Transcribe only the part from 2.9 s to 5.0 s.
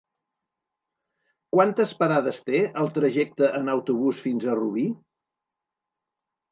trajecte en autobús fins a Rubí?